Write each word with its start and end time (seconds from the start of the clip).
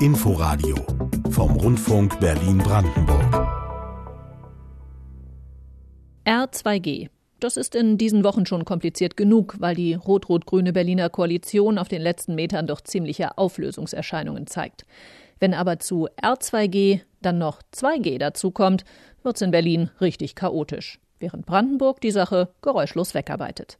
Inforadio 0.00 0.76
vom 1.30 1.52
Rundfunk 1.52 2.20
Berlin-Brandenburg. 2.20 3.34
R2G. 6.26 7.08
Das 7.40 7.56
ist 7.56 7.74
in 7.74 7.96
diesen 7.96 8.22
Wochen 8.22 8.44
schon 8.44 8.66
kompliziert 8.66 9.16
genug, 9.16 9.56
weil 9.58 9.74
die 9.74 9.94
rot-rot-grüne 9.94 10.74
Berliner 10.74 11.08
Koalition 11.08 11.78
auf 11.78 11.88
den 11.88 12.02
letzten 12.02 12.34
Metern 12.34 12.66
doch 12.66 12.82
ziemliche 12.82 13.38
Auflösungserscheinungen 13.38 14.46
zeigt. 14.46 14.84
Wenn 15.40 15.54
aber 15.54 15.78
zu 15.78 16.08
R2G 16.22 17.00
dann 17.22 17.38
noch 17.38 17.62
2G 17.72 18.18
dazukommt, 18.18 18.84
wird's 19.22 19.40
in 19.40 19.50
Berlin 19.50 19.88
richtig 20.02 20.34
chaotisch, 20.34 21.00
während 21.20 21.46
Brandenburg 21.46 22.02
die 22.02 22.10
Sache 22.10 22.50
geräuschlos 22.60 23.14
wegarbeitet. 23.14 23.78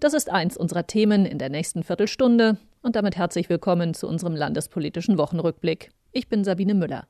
Das 0.00 0.14
ist 0.14 0.30
eins 0.30 0.56
unserer 0.56 0.86
Themen 0.86 1.26
in 1.26 1.36
der 1.36 1.50
nächsten 1.50 1.82
Viertelstunde 1.82 2.56
und 2.82 2.96
damit 2.96 3.16
herzlich 3.16 3.48
willkommen 3.48 3.94
zu 3.94 4.06
unserem 4.06 4.34
landespolitischen 4.34 5.18
Wochenrückblick. 5.18 5.90
Ich 6.12 6.28
bin 6.28 6.44
Sabine 6.44 6.74
Müller. 6.74 7.06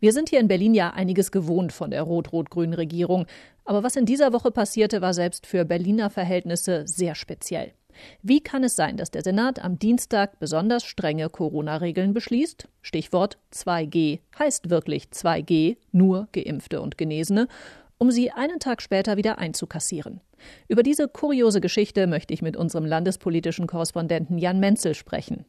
Wir 0.00 0.12
sind 0.12 0.28
hier 0.28 0.40
in 0.40 0.48
Berlin 0.48 0.74
ja 0.74 0.90
einiges 0.90 1.32
gewohnt 1.32 1.72
von 1.72 1.90
der 1.90 2.02
rot-rot-grünen 2.02 2.74
Regierung, 2.74 3.26
aber 3.64 3.82
was 3.82 3.96
in 3.96 4.06
dieser 4.06 4.32
Woche 4.32 4.50
passierte, 4.50 5.00
war 5.00 5.14
selbst 5.14 5.46
für 5.46 5.64
Berliner 5.64 6.10
Verhältnisse 6.10 6.86
sehr 6.86 7.14
speziell. 7.14 7.72
Wie 8.22 8.40
kann 8.40 8.62
es 8.62 8.76
sein, 8.76 8.96
dass 8.96 9.10
der 9.10 9.22
Senat 9.22 9.62
am 9.62 9.78
Dienstag 9.78 10.38
besonders 10.38 10.84
strenge 10.84 11.28
Corona-Regeln 11.28 12.14
beschließt? 12.14 12.68
Stichwort 12.80 13.38
2G 13.52 14.20
heißt 14.38 14.70
wirklich 14.70 15.06
2G, 15.06 15.78
nur 15.90 16.28
Geimpfte 16.32 16.80
und 16.80 16.96
Genesene, 16.96 17.48
um 17.98 18.10
sie 18.10 18.30
einen 18.30 18.60
Tag 18.60 18.80
später 18.80 19.16
wieder 19.16 19.38
einzukassieren. 19.38 20.20
Über 20.68 20.82
diese 20.82 21.08
kuriose 21.08 21.60
Geschichte 21.60 22.06
möchte 22.06 22.32
ich 22.32 22.42
mit 22.42 22.56
unserem 22.56 22.86
landespolitischen 22.86 23.66
Korrespondenten 23.66 24.38
Jan 24.38 24.60
Menzel 24.60 24.94
sprechen. 24.94 25.44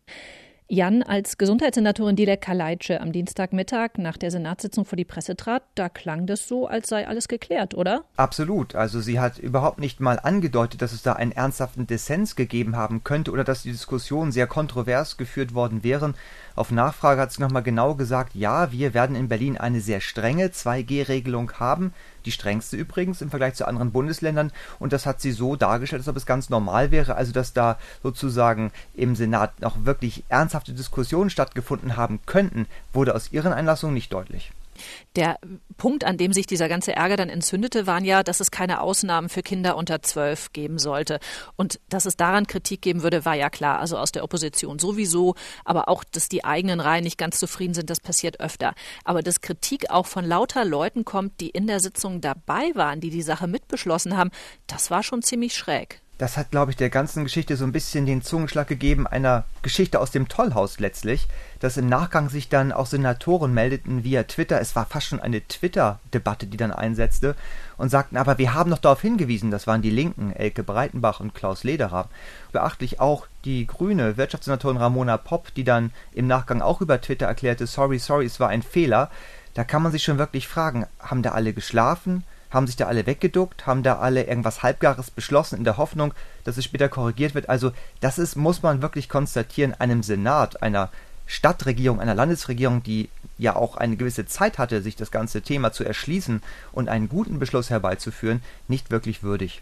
Jan, 0.71 1.01
als 1.01 1.39
Gesundheitssenatorin 1.39 2.15
Dilek 2.15 2.41
Kaleitsche 2.41 3.01
am 3.01 3.11
Dienstagmittag 3.11 3.97
nach 3.97 4.17
der 4.17 4.29
Senatssitzung 4.29 4.85
vor 4.85 4.97
die 4.97 5.03
Presse 5.03 5.35
trat, 5.35 5.63
da 5.73 5.89
klang 5.89 6.27
das 6.27 6.47
so, 6.47 6.67
als 6.67 6.89
sei 6.89 7.07
alles 7.07 7.27
geklärt, 7.27 7.73
oder? 7.73 8.03
Absolut. 8.17 8.75
Also 8.75 8.99
sie 9.01 9.19
hat 9.19 9.39
überhaupt 9.39 9.79
nicht 9.79 9.99
mal 9.99 10.19
angedeutet, 10.19 10.83
dass 10.83 10.93
es 10.93 11.01
da 11.01 11.13
einen 11.13 11.31
ernsthaften 11.31 11.87
Dissens 11.87 12.35
gegeben 12.35 12.75
haben 12.75 13.03
könnte 13.03 13.31
oder 13.31 13.43
dass 13.43 13.63
die 13.63 13.71
Diskussionen 13.71 14.31
sehr 14.31 14.45
kontrovers 14.45 15.17
geführt 15.17 15.55
worden 15.55 15.83
wären. 15.83 16.13
Auf 16.59 16.71
Nachfrage 16.71 17.21
hat 17.21 17.31
sie 17.31 17.41
nochmal 17.41 17.63
genau 17.63 17.95
gesagt, 17.95 18.35
ja, 18.35 18.73
wir 18.73 18.93
werden 18.93 19.15
in 19.15 19.29
Berlin 19.29 19.57
eine 19.57 19.79
sehr 19.79 20.01
strenge 20.01 20.47
2G-Regelung 20.47 21.53
haben, 21.53 21.93
die 22.25 22.33
strengste 22.33 22.75
übrigens 22.75 23.21
im 23.21 23.29
Vergleich 23.29 23.53
zu 23.53 23.65
anderen 23.65 23.93
Bundesländern. 23.93 24.51
Und 24.77 24.91
das 24.91 25.05
hat 25.05 25.21
sie 25.21 25.31
so 25.31 25.55
dargestellt, 25.55 26.01
als 26.01 26.09
ob 26.09 26.17
es 26.17 26.25
ganz 26.25 26.49
normal 26.49 26.91
wäre, 26.91 27.15
also 27.15 27.31
dass 27.31 27.53
da 27.53 27.79
sozusagen 28.03 28.73
im 28.93 29.15
Senat 29.15 29.61
noch 29.61 29.85
wirklich 29.85 30.25
ernsthafte 30.27 30.73
Diskussionen 30.73 31.29
stattgefunden 31.29 31.95
haben 31.95 32.19
könnten, 32.25 32.67
wurde 32.91 33.15
aus 33.15 33.31
ihren 33.31 33.53
Einlassungen 33.53 33.93
nicht 33.93 34.11
deutlich. 34.11 34.51
Der 35.15 35.39
Punkt, 35.77 36.03
an 36.03 36.17
dem 36.17 36.33
sich 36.33 36.45
dieser 36.45 36.69
ganze 36.69 36.95
Ärger 36.95 37.17
dann 37.17 37.29
entzündete, 37.29 37.87
waren 37.87 38.05
ja, 38.05 38.23
dass 38.23 38.39
es 38.39 38.51
keine 38.51 38.81
Ausnahmen 38.81 39.29
für 39.29 39.41
Kinder 39.41 39.75
unter 39.75 40.01
zwölf 40.01 40.51
geben 40.53 40.79
sollte. 40.79 41.19
Und 41.55 41.79
dass 41.89 42.05
es 42.05 42.17
daran 42.17 42.47
Kritik 42.47 42.81
geben 42.81 43.03
würde, 43.03 43.25
war 43.25 43.35
ja 43.35 43.49
klar. 43.49 43.79
Also 43.79 43.97
aus 43.97 44.11
der 44.11 44.23
Opposition 44.23 44.79
sowieso. 44.79 45.35
Aber 45.65 45.89
auch, 45.89 46.03
dass 46.03 46.29
die 46.29 46.43
eigenen 46.43 46.79
Reihen 46.79 47.03
nicht 47.03 47.17
ganz 47.17 47.39
zufrieden 47.39 47.73
sind, 47.73 47.89
das 47.89 47.99
passiert 47.99 48.39
öfter. 48.39 48.73
Aber 49.03 49.21
dass 49.21 49.41
Kritik 49.41 49.89
auch 49.89 50.05
von 50.05 50.25
lauter 50.25 50.65
Leuten 50.65 51.05
kommt, 51.05 51.39
die 51.39 51.49
in 51.49 51.67
der 51.67 51.79
Sitzung 51.79 52.21
dabei 52.21 52.71
waren, 52.75 52.99
die 52.99 53.09
die 53.09 53.21
Sache 53.21 53.47
mitbeschlossen 53.47 54.17
haben, 54.17 54.31
das 54.67 54.91
war 54.91 55.03
schon 55.03 55.21
ziemlich 55.21 55.55
schräg 55.55 56.01
das 56.19 56.35
hat, 56.35 56.51
glaube 56.51 56.71
ich, 56.71 56.77
der 56.77 56.89
ganzen 56.89 57.23
Geschichte 57.23 57.55
so 57.55 57.63
ein 57.63 57.71
bisschen 57.71 58.05
den 58.05 58.21
Zungenschlag 58.21 58.67
gegeben, 58.67 59.07
einer 59.07 59.45
Geschichte 59.61 60.01
aus 60.01 60.11
dem 60.11 60.27
Tollhaus 60.27 60.77
letztlich, 60.77 61.29
dass 61.61 61.77
im 61.77 61.87
Nachgang 61.87 62.27
sich 62.27 62.49
dann 62.49 62.73
auch 62.73 62.87
Senatoren 62.87 63.53
meldeten 63.53 64.03
via 64.03 64.23
Twitter, 64.23 64.59
es 64.59 64.75
war 64.75 64.85
fast 64.85 65.07
schon 65.07 65.21
eine 65.21 65.47
Twitter-Debatte, 65.47 66.45
die 66.47 66.57
dann 66.57 66.73
einsetzte, 66.73 67.37
und 67.77 67.87
sagten, 67.87 68.17
aber 68.17 68.37
wir 68.37 68.53
haben 68.53 68.69
doch 68.69 68.79
darauf 68.79 69.01
hingewiesen, 69.01 69.49
das 69.49 69.65
waren 69.65 69.81
die 69.81 69.89
Linken, 69.89 70.33
Elke 70.33 70.61
Breitenbach 70.61 71.21
und 71.21 71.33
Klaus 71.33 71.63
Lederer. 71.63 72.09
Beachtlich 72.51 72.99
auch 72.99 73.25
die 73.45 73.65
grüne 73.65 74.17
Wirtschaftssenatorin 74.17 74.75
Ramona 74.75 75.15
Popp, 75.15 75.53
die 75.53 75.63
dann 75.63 75.91
im 76.11 76.27
Nachgang 76.27 76.61
auch 76.61 76.81
über 76.81 76.99
Twitter 76.99 77.27
erklärte, 77.27 77.65
sorry, 77.65 77.97
sorry, 77.97 78.25
es 78.25 78.41
war 78.41 78.49
ein 78.49 78.61
Fehler. 78.61 79.09
Da 79.53 79.63
kann 79.63 79.81
man 79.81 79.93
sich 79.93 80.03
schon 80.03 80.17
wirklich 80.17 80.49
fragen, 80.49 80.85
haben 80.99 81.23
da 81.23 81.31
alle 81.31 81.53
geschlafen? 81.53 82.25
Haben 82.49 82.67
sich 82.67 82.75
da 82.75 82.87
alle 82.87 83.05
weggeduckt, 83.05 83.67
haben 83.67 83.83
da 83.83 83.99
alle 83.99 84.23
irgendwas 84.23 84.63
Halbgares 84.63 85.11
beschlossen 85.11 85.57
in 85.57 85.63
der 85.63 85.77
Hoffnung, 85.77 86.13
dass 86.43 86.57
es 86.57 86.65
später 86.65 86.89
korrigiert 86.89 87.35
wird. 87.35 87.49
Also 87.49 87.71
das 87.99 88.17
ist, 88.17 88.35
muss 88.35 88.63
man 88.63 88.81
wirklich 88.81 89.09
konstatieren, 89.09 89.73
einem 89.73 90.03
Senat, 90.03 90.61
einer 90.63 90.89
Stadtregierung, 91.27 91.99
einer 91.99 92.15
Landesregierung, 92.15 92.81
die 92.81 93.09
ja 93.37 93.55
auch 93.55 93.77
eine 93.77 93.97
gewisse 93.97 94.25
Zeit 94.25 94.57
hatte, 94.57 94.81
sich 94.81 94.95
das 94.95 95.11
ganze 95.11 95.41
Thema 95.43 95.71
zu 95.71 95.83
erschließen 95.83 96.41
und 96.71 96.89
einen 96.89 97.07
guten 97.07 97.37
Beschluss 97.37 97.69
herbeizuführen, 97.69 98.41
nicht 98.67 98.89
wirklich 98.89 99.21
würdig. 99.21 99.61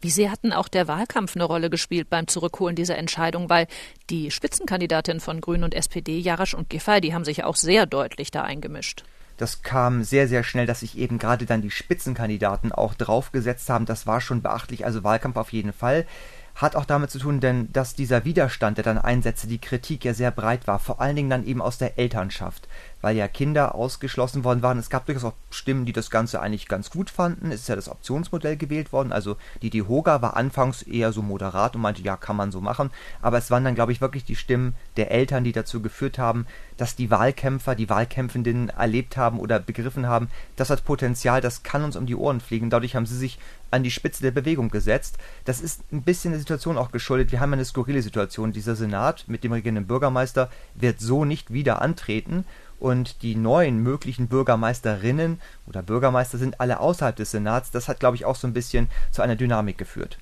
Wie 0.00 0.10
sehr 0.10 0.30
hatten 0.30 0.52
auch 0.52 0.68
der 0.68 0.88
Wahlkampf 0.88 1.34
eine 1.34 1.44
Rolle 1.44 1.70
gespielt 1.70 2.08
beim 2.08 2.28
Zurückholen 2.28 2.76
dieser 2.76 2.96
Entscheidung? 2.96 3.50
Weil 3.50 3.66
die 4.10 4.30
Spitzenkandidatin 4.30 5.20
von 5.20 5.40
Grünen 5.40 5.64
und 5.64 5.74
SPD, 5.74 6.18
Jarasch 6.18 6.54
und 6.54 6.70
Giffey, 6.70 7.00
die 7.00 7.12
haben 7.12 7.24
sich 7.24 7.44
auch 7.44 7.56
sehr 7.56 7.84
deutlich 7.84 8.30
da 8.30 8.42
eingemischt 8.42 9.04
das 9.36 9.62
kam 9.62 10.02
sehr, 10.02 10.28
sehr 10.28 10.42
schnell, 10.42 10.66
dass 10.66 10.80
sich 10.80 10.96
eben 10.96 11.18
gerade 11.18 11.46
dann 11.46 11.62
die 11.62 11.70
Spitzenkandidaten 11.70 12.72
auch 12.72 12.94
draufgesetzt 12.94 13.68
haben. 13.68 13.86
Das 13.86 14.06
war 14.06 14.20
schon 14.20 14.42
beachtlich, 14.42 14.84
also 14.84 15.04
Wahlkampf 15.04 15.36
auf 15.36 15.52
jeden 15.52 15.72
Fall. 15.72 16.06
Hat 16.54 16.74
auch 16.74 16.86
damit 16.86 17.10
zu 17.10 17.18
tun, 17.18 17.40
denn 17.40 17.70
dass 17.72 17.94
dieser 17.94 18.24
Widerstand, 18.24 18.78
der 18.78 18.84
dann 18.84 18.96
einsetzte, 18.96 19.46
die 19.46 19.60
Kritik 19.60 20.04
ja 20.04 20.14
sehr 20.14 20.30
breit 20.30 20.66
war, 20.66 20.78
vor 20.78 21.02
allen 21.02 21.16
Dingen 21.16 21.28
dann 21.28 21.46
eben 21.46 21.60
aus 21.60 21.76
der 21.76 21.98
Elternschaft 21.98 22.66
weil 23.06 23.16
ja 23.16 23.28
Kinder 23.28 23.76
ausgeschlossen 23.76 24.42
worden 24.42 24.62
waren. 24.62 24.80
Es 24.80 24.90
gab 24.90 25.06
durchaus 25.06 25.22
auch 25.22 25.34
Stimmen, 25.50 25.86
die 25.86 25.92
das 25.92 26.10
Ganze 26.10 26.40
eigentlich 26.40 26.66
ganz 26.66 26.90
gut 26.90 27.08
fanden. 27.08 27.52
Es 27.52 27.60
ist 27.60 27.68
ja 27.68 27.76
das 27.76 27.88
Optionsmodell 27.88 28.56
gewählt 28.56 28.92
worden. 28.92 29.12
Also 29.12 29.36
die 29.62 29.70
die 29.70 29.84
Hoga 29.84 30.22
war 30.22 30.36
anfangs 30.36 30.82
eher 30.82 31.12
so 31.12 31.22
moderat 31.22 31.76
und 31.76 31.82
meinte, 31.82 32.02
ja, 32.02 32.16
kann 32.16 32.34
man 32.34 32.50
so 32.50 32.60
machen. 32.60 32.90
Aber 33.22 33.38
es 33.38 33.48
waren 33.48 33.62
dann, 33.62 33.76
glaube 33.76 33.92
ich, 33.92 34.00
wirklich 34.00 34.24
die 34.24 34.34
Stimmen 34.34 34.74
der 34.96 35.12
Eltern, 35.12 35.44
die 35.44 35.52
dazu 35.52 35.80
geführt 35.80 36.18
haben, 36.18 36.48
dass 36.78 36.96
die 36.96 37.08
Wahlkämpfer, 37.08 37.76
die 37.76 37.88
Wahlkämpfenden 37.88 38.70
erlebt 38.70 39.16
haben 39.16 39.38
oder 39.38 39.60
begriffen 39.60 40.08
haben, 40.08 40.28
das 40.56 40.70
hat 40.70 40.84
Potenzial, 40.84 41.40
das 41.40 41.62
kann 41.62 41.84
uns 41.84 41.94
um 41.94 42.06
die 42.06 42.16
Ohren 42.16 42.40
fliegen. 42.40 42.70
Dadurch 42.70 42.96
haben 42.96 43.06
sie 43.06 43.16
sich 43.16 43.38
an 43.70 43.84
die 43.84 43.92
Spitze 43.92 44.22
der 44.22 44.32
Bewegung 44.32 44.68
gesetzt. 44.68 45.16
Das 45.44 45.60
ist 45.60 45.82
ein 45.92 46.02
bisschen 46.02 46.32
der 46.32 46.40
Situation 46.40 46.76
auch 46.76 46.90
geschuldet. 46.90 47.30
Wir 47.30 47.38
haben 47.38 47.52
eine 47.52 47.64
skurrile 47.64 48.02
Situation. 48.02 48.50
Dieser 48.50 48.74
Senat 48.74 49.24
mit 49.28 49.44
dem 49.44 49.52
regierenden 49.52 49.86
Bürgermeister 49.86 50.50
wird 50.74 50.98
so 50.98 51.24
nicht 51.24 51.52
wieder 51.52 51.82
antreten 51.82 52.44
und 52.78 53.22
die 53.22 53.34
neuen 53.34 53.82
möglichen 53.82 54.28
Bürgermeisterinnen 54.28 55.40
oder 55.66 55.82
Bürgermeister 55.82 56.38
sind 56.38 56.60
alle 56.60 56.80
außerhalb 56.80 57.16
des 57.16 57.30
Senats. 57.30 57.70
Das 57.70 57.88
hat, 57.88 58.00
glaube 58.00 58.16
ich, 58.16 58.24
auch 58.24 58.36
so 58.36 58.46
ein 58.46 58.52
bisschen 58.52 58.88
zu 59.10 59.22
einer 59.22 59.36
Dynamik 59.36 59.78
geführt. 59.78 60.18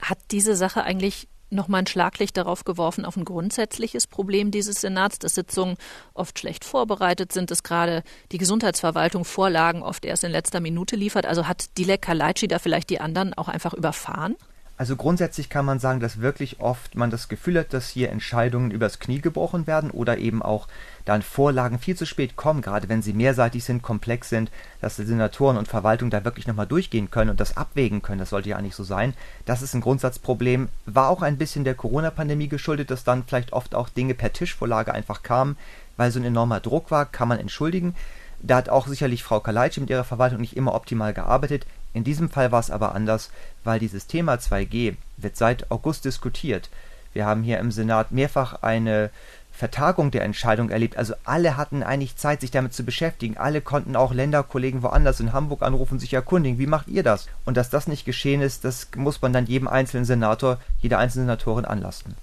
Hat 0.00 0.18
diese 0.30 0.56
Sache 0.56 0.82
eigentlich 0.82 1.28
nochmal 1.50 1.82
ein 1.82 1.86
Schlaglicht 1.86 2.36
darauf 2.36 2.64
geworfen, 2.64 3.04
auf 3.04 3.16
ein 3.16 3.24
grundsätzliches 3.24 4.06
Problem 4.06 4.50
dieses 4.50 4.80
Senats, 4.80 5.18
dass 5.18 5.34
Sitzungen 5.34 5.76
oft 6.14 6.38
schlecht 6.38 6.64
vorbereitet 6.64 7.32
sind, 7.32 7.50
dass 7.50 7.62
gerade 7.62 8.02
die 8.32 8.38
Gesundheitsverwaltung 8.38 9.24
Vorlagen 9.24 9.82
oft 9.82 10.04
erst 10.04 10.24
in 10.24 10.32
letzter 10.32 10.60
Minute 10.60 10.96
liefert. 10.96 11.26
Also 11.26 11.46
hat 11.46 11.78
Dilek 11.78 12.02
Kalaitschi 12.02 12.48
da 12.48 12.58
vielleicht 12.58 12.90
die 12.90 13.00
anderen 13.00 13.34
auch 13.34 13.48
einfach 13.48 13.74
überfahren? 13.74 14.36
Also 14.78 14.94
grundsätzlich 14.94 15.48
kann 15.48 15.64
man 15.64 15.78
sagen, 15.78 16.00
dass 16.00 16.20
wirklich 16.20 16.60
oft 16.60 16.96
man 16.96 17.10
das 17.10 17.28
Gefühl 17.28 17.58
hat, 17.58 17.72
dass 17.72 17.88
hier 17.88 18.10
Entscheidungen 18.10 18.70
übers 18.70 18.98
Knie 18.98 19.22
gebrochen 19.22 19.66
werden 19.66 19.90
oder 19.90 20.18
eben 20.18 20.42
auch 20.42 20.68
dann 21.06 21.22
Vorlagen 21.22 21.78
viel 21.78 21.96
zu 21.96 22.04
spät 22.04 22.36
kommen, 22.36 22.60
gerade 22.60 22.90
wenn 22.90 23.00
sie 23.00 23.14
mehrseitig 23.14 23.64
sind, 23.64 23.82
komplex 23.82 24.28
sind, 24.28 24.50
dass 24.82 24.96
die 24.96 25.04
Senatoren 25.04 25.56
und 25.56 25.68
Verwaltung 25.68 26.10
da 26.10 26.24
wirklich 26.24 26.46
nochmal 26.46 26.66
durchgehen 26.66 27.10
können 27.10 27.30
und 27.30 27.40
das 27.40 27.56
abwägen 27.56 28.02
können. 28.02 28.18
Das 28.18 28.30
sollte 28.30 28.50
ja 28.50 28.56
eigentlich 28.56 28.74
so 28.74 28.84
sein. 28.84 29.14
Das 29.46 29.62
ist 29.62 29.72
ein 29.72 29.80
Grundsatzproblem. 29.80 30.68
War 30.84 31.08
auch 31.08 31.22
ein 31.22 31.38
bisschen 31.38 31.64
der 31.64 31.74
Corona-Pandemie 31.74 32.48
geschuldet, 32.48 32.90
dass 32.90 33.02
dann 33.02 33.24
vielleicht 33.24 33.54
oft 33.54 33.74
auch 33.74 33.88
Dinge 33.88 34.14
per 34.14 34.34
Tischvorlage 34.34 34.92
einfach 34.92 35.22
kamen, 35.22 35.56
weil 35.96 36.10
so 36.10 36.20
ein 36.20 36.24
enormer 36.26 36.60
Druck 36.60 36.90
war, 36.90 37.06
kann 37.06 37.28
man 37.28 37.38
entschuldigen. 37.38 37.94
Da 38.42 38.56
hat 38.56 38.68
auch 38.68 38.86
sicherlich 38.86 39.22
Frau 39.22 39.40
Kaleitschi 39.40 39.80
mit 39.80 39.88
ihrer 39.88 40.04
Verwaltung 40.04 40.40
nicht 40.40 40.56
immer 40.56 40.74
optimal 40.74 41.14
gearbeitet. 41.14 41.66
In 41.96 42.04
diesem 42.04 42.28
Fall 42.28 42.52
war 42.52 42.60
es 42.60 42.70
aber 42.70 42.94
anders, 42.94 43.30
weil 43.64 43.78
dieses 43.78 44.06
Thema 44.06 44.34
2G 44.34 44.96
wird 45.16 45.34
seit 45.34 45.70
August 45.70 46.04
diskutiert. 46.04 46.68
Wir 47.14 47.24
haben 47.24 47.42
hier 47.42 47.58
im 47.58 47.72
Senat 47.72 48.12
mehrfach 48.12 48.62
eine 48.62 49.08
Vertagung 49.50 50.10
der 50.10 50.22
Entscheidung 50.22 50.68
erlebt. 50.68 50.98
Also 50.98 51.14
alle 51.24 51.56
hatten 51.56 51.82
eigentlich 51.82 52.16
Zeit, 52.16 52.42
sich 52.42 52.50
damit 52.50 52.74
zu 52.74 52.84
beschäftigen. 52.84 53.38
Alle 53.38 53.62
konnten 53.62 53.96
auch 53.96 54.12
Länderkollegen 54.12 54.82
woanders 54.82 55.20
in 55.20 55.32
Hamburg 55.32 55.62
anrufen, 55.62 55.98
sich 55.98 56.12
erkundigen, 56.12 56.58
wie 56.58 56.66
macht 56.66 56.88
ihr 56.88 57.02
das? 57.02 57.28
Und 57.46 57.56
dass 57.56 57.70
das 57.70 57.86
nicht 57.86 58.04
geschehen 58.04 58.42
ist, 58.42 58.66
das 58.66 58.88
muss 58.94 59.22
man 59.22 59.32
dann 59.32 59.46
jedem 59.46 59.66
einzelnen 59.66 60.04
Senator, 60.04 60.60
jeder 60.82 60.98
einzelnen 60.98 61.28
Senatorin 61.28 61.64
anlasten. 61.64 62.14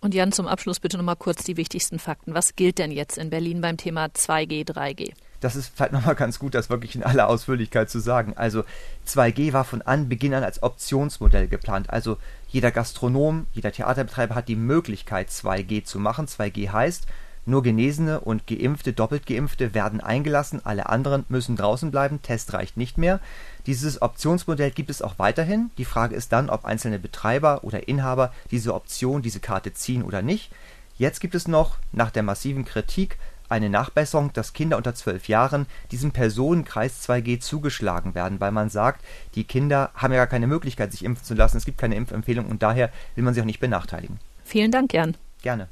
Und 0.00 0.14
Jan, 0.14 0.32
zum 0.32 0.46
Abschluss 0.46 0.80
bitte 0.80 0.96
nochmal 0.96 1.16
kurz 1.16 1.44
die 1.44 1.58
wichtigsten 1.58 1.98
Fakten. 1.98 2.32
Was 2.32 2.56
gilt 2.56 2.78
denn 2.78 2.92
jetzt 2.92 3.18
in 3.18 3.28
Berlin 3.28 3.60
beim 3.60 3.76
Thema 3.76 4.06
2G, 4.06 4.66
3G? 4.66 5.12
Das 5.40 5.56
ist 5.56 5.72
vielleicht 5.74 5.92
nochmal 5.94 6.14
ganz 6.14 6.38
gut, 6.38 6.54
das 6.54 6.70
wirklich 6.70 6.94
in 6.94 7.02
aller 7.02 7.28
Ausführlichkeit 7.28 7.90
zu 7.90 7.98
sagen. 7.98 8.34
Also 8.36 8.64
2G 9.06 9.52
war 9.52 9.64
von 9.64 9.82
Anbeginn 9.82 10.34
an 10.34 10.44
als 10.44 10.62
Optionsmodell 10.62 11.48
geplant. 11.48 11.90
Also 11.90 12.18
jeder 12.48 12.70
Gastronom, 12.70 13.46
jeder 13.52 13.72
Theaterbetreiber 13.72 14.34
hat 14.34 14.48
die 14.48 14.56
Möglichkeit, 14.56 15.28
2G 15.30 15.84
zu 15.84 15.98
machen. 15.98 16.26
2G 16.26 16.70
heißt, 16.70 17.06
Nur 17.46 17.62
Genesene 17.62 18.20
und 18.20 18.46
Geimpfte, 18.46 18.92
doppelt 18.92 19.26
Geimpfte 19.26 19.72
werden 19.72 20.02
eingelassen, 20.02 20.60
alle 20.64 20.90
anderen 20.90 21.24
müssen 21.30 21.56
draußen 21.56 21.90
bleiben, 21.90 22.20
Test 22.20 22.52
reicht 22.52 22.76
nicht 22.76 22.98
mehr. 22.98 23.18
Dieses 23.66 24.02
Optionsmodell 24.02 24.70
gibt 24.70 24.90
es 24.90 25.00
auch 25.00 25.18
weiterhin. 25.18 25.70
Die 25.78 25.86
Frage 25.86 26.14
ist 26.14 26.32
dann, 26.32 26.50
ob 26.50 26.66
einzelne 26.66 26.98
Betreiber 26.98 27.64
oder 27.64 27.88
Inhaber 27.88 28.32
diese 28.50 28.74
Option, 28.74 29.22
diese 29.22 29.40
Karte 29.40 29.72
ziehen 29.72 30.02
oder 30.02 30.20
nicht. 30.20 30.52
Jetzt 30.98 31.20
gibt 31.20 31.34
es 31.34 31.48
noch, 31.48 31.78
nach 31.92 32.10
der 32.10 32.22
massiven 32.22 32.66
Kritik, 32.66 33.16
eine 33.50 33.68
Nachbesserung, 33.68 34.32
dass 34.32 34.52
Kinder 34.52 34.76
unter 34.76 34.94
zwölf 34.94 35.28
Jahren 35.28 35.66
diesem 35.90 36.12
Personenkreis 36.12 37.08
2G 37.08 37.40
zugeschlagen 37.40 38.14
werden, 38.14 38.40
weil 38.40 38.52
man 38.52 38.68
sagt, 38.68 39.04
die 39.34 39.44
Kinder 39.44 39.90
haben 39.94 40.12
ja 40.12 40.18
gar 40.18 40.26
keine 40.26 40.46
Möglichkeit, 40.46 40.92
sich 40.92 41.04
impfen 41.04 41.24
zu 41.24 41.34
lassen. 41.34 41.56
Es 41.56 41.64
gibt 41.64 41.78
keine 41.78 41.96
Impfempfehlung 41.96 42.46
und 42.46 42.62
daher 42.62 42.90
will 43.14 43.24
man 43.24 43.34
sie 43.34 43.40
auch 43.40 43.46
nicht 43.46 43.60
benachteiligen. 43.60 44.18
Vielen 44.44 44.70
Dank, 44.70 44.92
Jan. 44.92 45.16
Gerne. 45.42 45.68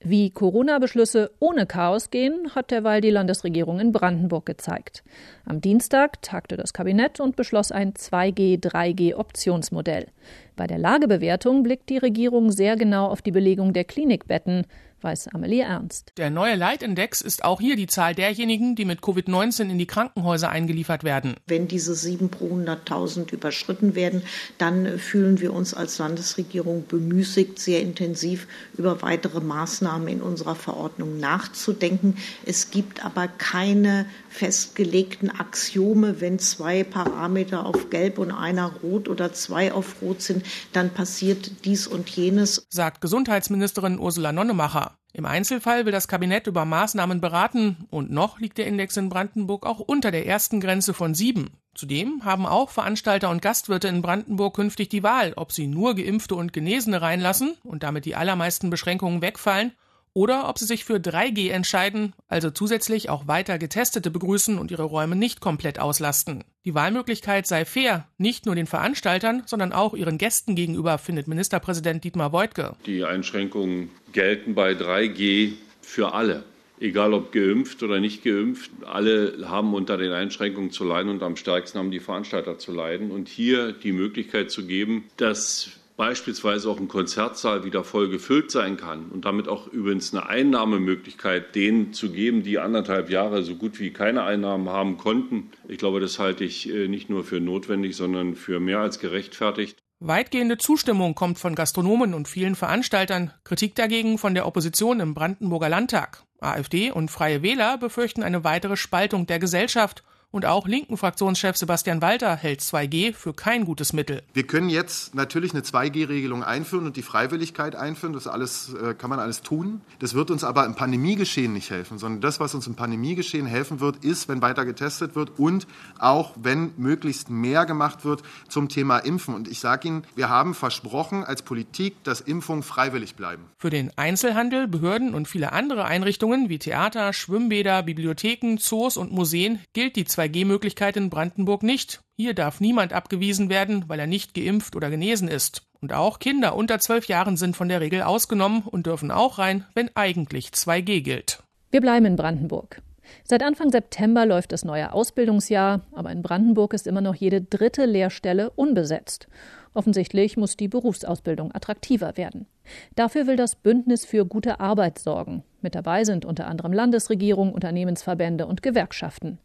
Wie 0.00 0.30
Corona-Beschlüsse 0.30 1.30
ohne 1.40 1.66
Chaos 1.66 2.10
gehen, 2.10 2.54
hat 2.54 2.70
derweil 2.70 3.00
die 3.00 3.10
Landesregierung 3.10 3.80
in 3.80 3.92
Brandenburg 3.92 4.44
gezeigt. 4.46 5.02
Am 5.46 5.62
Dienstag 5.62 6.22
tagte 6.22 6.56
das 6.56 6.72
Kabinett 6.72 7.18
und 7.18 7.34
beschloss 7.34 7.72
ein 7.72 7.94
2G-3G-Optionsmodell. 7.94 10.06
Bei 10.54 10.66
der 10.66 10.78
Lagebewertung 10.78 11.62
blickt 11.62 11.88
die 11.88 11.96
Regierung 11.98 12.52
sehr 12.52 12.76
genau 12.76 13.08
auf 13.08 13.22
die 13.22 13.32
Belegung 13.32 13.72
der 13.72 13.84
Klinikbetten 13.84 14.66
weiß 15.02 15.28
Amelie 15.28 15.62
Ernst. 15.62 16.12
Der 16.16 16.30
neue 16.30 16.54
Leitindex 16.54 17.20
ist 17.20 17.44
auch 17.44 17.60
hier 17.60 17.76
die 17.76 17.86
Zahl 17.86 18.14
derjenigen, 18.14 18.76
die 18.76 18.84
mit 18.84 19.00
Covid-19 19.00 19.70
in 19.70 19.78
die 19.78 19.86
Krankenhäuser 19.86 20.48
eingeliefert 20.48 21.04
werden. 21.04 21.36
Wenn 21.46 21.68
diese 21.68 21.94
7 21.94 22.28
pro 22.28 22.46
100.000 22.56 23.32
überschritten 23.32 23.94
werden, 23.94 24.22
dann 24.58 24.98
fühlen 24.98 25.40
wir 25.40 25.52
uns 25.52 25.74
als 25.74 25.98
Landesregierung 25.98 26.86
bemüßigt, 26.86 27.58
sehr 27.58 27.82
intensiv 27.82 28.46
über 28.76 29.02
weitere 29.02 29.40
Maßnahmen 29.40 30.08
in 30.08 30.22
unserer 30.22 30.54
Verordnung 30.54 31.18
nachzudenken. 31.18 32.16
Es 32.44 32.70
gibt 32.70 33.04
aber 33.04 33.28
keine 33.28 34.06
festgelegten 34.28 35.30
Axiome. 35.30 36.20
Wenn 36.20 36.38
zwei 36.38 36.84
Parameter 36.84 37.64
auf 37.64 37.90
Gelb 37.90 38.18
und 38.18 38.30
einer 38.30 38.72
Rot 38.82 39.08
oder 39.08 39.32
zwei 39.32 39.72
auf 39.72 40.02
Rot 40.02 40.22
sind, 40.22 40.44
dann 40.72 40.90
passiert 40.90 41.64
dies 41.64 41.86
und 41.86 42.08
jenes, 42.10 42.66
sagt 42.70 43.00
Gesundheitsministerin 43.00 43.98
Ursula 43.98 44.32
Nonnemacher. 44.32 44.85
Im 45.12 45.24
Einzelfall 45.24 45.86
will 45.86 45.92
das 45.92 46.08
Kabinett 46.08 46.46
über 46.46 46.66
Maßnahmen 46.66 47.22
beraten 47.22 47.86
und 47.90 48.10
noch 48.10 48.38
liegt 48.38 48.58
der 48.58 48.66
Index 48.66 48.98
in 48.98 49.08
Brandenburg 49.08 49.64
auch 49.64 49.80
unter 49.80 50.10
der 50.10 50.26
ersten 50.26 50.60
Grenze 50.60 50.92
von 50.92 51.14
sieben. 51.14 51.52
Zudem 51.74 52.24
haben 52.24 52.44
auch 52.44 52.70
Veranstalter 52.70 53.30
und 53.30 53.40
Gastwirte 53.40 53.88
in 53.88 54.02
Brandenburg 54.02 54.54
künftig 54.54 54.90
die 54.90 55.02
Wahl, 55.02 55.32
ob 55.36 55.52
sie 55.52 55.66
nur 55.66 55.94
Geimpfte 55.94 56.34
und 56.34 56.52
Genesene 56.52 57.00
reinlassen 57.00 57.56
und 57.62 57.82
damit 57.82 58.04
die 58.04 58.14
allermeisten 58.14 58.68
Beschränkungen 58.68 59.22
wegfallen 59.22 59.72
oder 60.12 60.48
ob 60.48 60.58
sie 60.58 60.64
sich 60.64 60.84
für 60.84 60.96
3G 60.96 61.50
entscheiden, 61.50 62.14
also 62.28 62.50
zusätzlich 62.50 63.10
auch 63.10 63.26
weiter 63.26 63.58
Getestete 63.58 64.10
begrüßen 64.10 64.58
und 64.58 64.70
ihre 64.70 64.84
Räume 64.84 65.16
nicht 65.16 65.40
komplett 65.40 65.78
auslasten. 65.78 66.44
Die 66.66 66.74
Wahlmöglichkeit 66.74 67.46
sei 67.46 67.64
fair, 67.64 68.08
nicht 68.18 68.44
nur 68.44 68.56
den 68.56 68.66
Veranstaltern, 68.66 69.44
sondern 69.46 69.72
auch 69.72 69.94
ihren 69.94 70.18
Gästen 70.18 70.56
gegenüber, 70.56 70.98
findet 70.98 71.28
Ministerpräsident 71.28 72.02
Dietmar 72.02 72.32
Woidke. 72.32 72.74
Die 72.86 73.04
Einschränkungen 73.04 73.90
gelten 74.12 74.56
bei 74.56 74.72
3G 74.72 75.52
für 75.80 76.12
alle. 76.12 76.42
Egal 76.80 77.14
ob 77.14 77.30
geimpft 77.30 77.84
oder 77.84 78.00
nicht 78.00 78.24
geimpft, 78.24 78.72
alle 78.84 79.48
haben 79.48 79.74
unter 79.74 79.96
den 79.96 80.10
Einschränkungen 80.10 80.72
zu 80.72 80.82
leiden 80.82 81.08
und 81.08 81.22
am 81.22 81.36
stärksten 81.36 81.78
haben 81.78 81.92
die 81.92 82.00
Veranstalter 82.00 82.58
zu 82.58 82.72
leiden. 82.72 83.12
Und 83.12 83.28
hier 83.28 83.70
die 83.70 83.92
Möglichkeit 83.92 84.50
zu 84.50 84.66
geben, 84.66 85.04
dass 85.18 85.70
beispielsweise 85.96 86.68
auch 86.68 86.78
ein 86.78 86.88
Konzertsaal 86.88 87.64
wieder 87.64 87.84
voll 87.84 88.08
gefüllt 88.08 88.50
sein 88.50 88.76
kann 88.76 89.06
und 89.06 89.24
damit 89.24 89.48
auch 89.48 89.66
übrigens 89.68 90.12
eine 90.14 90.26
Einnahmemöglichkeit 90.26 91.54
denen 91.54 91.92
zu 91.92 92.10
geben, 92.10 92.42
die 92.42 92.58
anderthalb 92.58 93.10
Jahre 93.10 93.42
so 93.42 93.56
gut 93.56 93.80
wie 93.80 93.92
keine 93.92 94.22
Einnahmen 94.22 94.68
haben 94.68 94.96
konnten. 94.98 95.50
Ich 95.68 95.78
glaube, 95.78 96.00
das 96.00 96.18
halte 96.18 96.44
ich 96.44 96.68
äh, 96.68 96.88
nicht 96.88 97.08
nur 97.08 97.24
für 97.24 97.40
notwendig, 97.40 97.96
sondern 97.96 98.34
für 98.34 98.60
mehr 98.60 98.80
als 98.80 98.98
gerechtfertigt. 98.98 99.78
Weitgehende 99.98 100.58
Zustimmung 100.58 101.14
kommt 101.14 101.38
von 101.38 101.54
Gastronomen 101.54 102.12
und 102.12 102.28
vielen 102.28 102.54
Veranstaltern, 102.54 103.32
Kritik 103.44 103.74
dagegen 103.74 104.18
von 104.18 104.34
der 104.34 104.46
Opposition 104.46 105.00
im 105.00 105.14
Brandenburger 105.14 105.70
Landtag. 105.70 106.22
AfD 106.38 106.90
und 106.90 107.10
Freie 107.10 107.42
Wähler 107.42 107.78
befürchten 107.78 108.22
eine 108.22 108.44
weitere 108.44 108.76
Spaltung 108.76 109.26
der 109.26 109.38
Gesellschaft 109.38 110.04
und 110.36 110.44
auch 110.44 110.68
linken 110.68 110.96
Fraktionschef 110.96 111.56
Sebastian 111.56 112.02
Walter 112.02 112.36
hält 112.36 112.60
2G 112.60 113.14
für 113.14 113.32
kein 113.32 113.64
gutes 113.64 113.92
Mittel. 113.92 114.22
Wir 114.34 114.46
können 114.46 114.68
jetzt 114.68 115.14
natürlich 115.14 115.52
eine 115.52 115.62
2G-Regelung 115.62 116.44
einführen 116.44 116.86
und 116.86 116.96
die 116.96 117.02
Freiwilligkeit 117.02 117.74
einführen. 117.74 118.12
Das 118.12 118.26
alles 118.26 118.74
äh, 118.74 118.94
kann 118.94 119.08
man 119.10 119.18
alles 119.18 119.40
tun. 119.40 119.80
Das 119.98 120.12
wird 120.14 120.30
uns 120.30 120.44
aber 120.44 120.66
im 120.66 120.74
Pandemiegeschehen 120.74 121.52
nicht 121.52 121.70
helfen, 121.70 121.98
sondern 121.98 122.20
das, 122.20 122.38
was 122.38 122.54
uns 122.54 122.66
im 122.66 122.74
Pandemiegeschehen 122.74 123.46
helfen 123.46 123.80
wird, 123.80 124.04
ist, 124.04 124.28
wenn 124.28 124.42
weiter 124.42 124.66
getestet 124.66 125.16
wird 125.16 125.38
und 125.38 125.66
auch 125.98 126.34
wenn 126.36 126.72
möglichst 126.76 127.30
mehr 127.30 127.64
gemacht 127.64 128.04
wird 128.04 128.22
zum 128.48 128.68
Thema 128.68 128.98
Impfen. 128.98 129.34
Und 129.34 129.48
ich 129.48 129.60
sage 129.60 129.88
Ihnen, 129.88 130.04
wir 130.14 130.28
haben 130.28 130.54
versprochen 130.54 131.24
als 131.24 131.40
Politik, 131.40 132.04
dass 132.04 132.20
Impfungen 132.20 132.62
freiwillig 132.62 133.14
bleiben. 133.14 133.44
Für 133.56 133.70
den 133.70 133.90
Einzelhandel, 133.96 134.68
Behörden 134.68 135.14
und 135.14 135.28
viele 135.28 135.52
andere 135.52 135.86
Einrichtungen 135.86 136.50
wie 136.50 136.58
Theater, 136.58 137.14
Schwimmbäder, 137.14 137.82
Bibliotheken, 137.82 138.58
Zoos 138.58 138.98
und 138.98 139.12
Museen 139.12 139.60
gilt 139.72 139.96
die 139.96 140.04
2 140.04 140.25
2G-Möglichkeit 140.26 140.96
in 140.96 141.10
Brandenburg 141.10 141.62
nicht. 141.62 142.00
Hier 142.16 142.34
darf 142.34 142.60
niemand 142.60 142.92
abgewiesen 142.92 143.48
werden, 143.48 143.84
weil 143.88 144.00
er 144.00 144.06
nicht 144.06 144.34
geimpft 144.34 144.76
oder 144.76 144.90
genesen 144.90 145.28
ist. 145.28 145.62
Und 145.80 145.92
auch 145.92 146.18
Kinder 146.18 146.56
unter 146.56 146.78
zwölf 146.78 147.06
Jahren 147.06 147.36
sind 147.36 147.56
von 147.56 147.68
der 147.68 147.80
Regel 147.80 148.02
ausgenommen 148.02 148.62
und 148.62 148.86
dürfen 148.86 149.10
auch 149.10 149.38
rein, 149.38 149.64
wenn 149.74 149.90
eigentlich 149.94 150.48
2G 150.48 151.02
gilt. 151.02 151.42
Wir 151.70 151.80
bleiben 151.80 152.06
in 152.06 152.16
Brandenburg. 152.16 152.82
Seit 153.22 153.42
Anfang 153.42 153.70
September 153.70 154.26
läuft 154.26 154.50
das 154.50 154.64
neue 154.64 154.92
Ausbildungsjahr, 154.92 155.82
aber 155.92 156.10
in 156.10 156.22
Brandenburg 156.22 156.74
ist 156.74 156.88
immer 156.88 157.00
noch 157.00 157.14
jede 157.14 157.40
dritte 157.40 157.84
Lehrstelle 157.84 158.50
unbesetzt. 158.50 159.28
Offensichtlich 159.74 160.36
muss 160.36 160.56
die 160.56 160.68
Berufsausbildung 160.68 161.54
attraktiver 161.54 162.16
werden. 162.16 162.46
Dafür 162.94 163.26
will 163.26 163.36
das 163.36 163.54
Bündnis 163.54 164.04
für 164.04 164.24
gute 164.24 164.58
Arbeit 164.58 164.98
sorgen. 164.98 165.44
Mit 165.60 165.74
dabei 165.74 166.04
sind 166.04 166.24
unter 166.24 166.46
anderem 166.46 166.72
Landesregierung, 166.72 167.52
Unternehmensverbände 167.52 168.46
und 168.46 168.62
Gewerkschaften. 168.62 169.38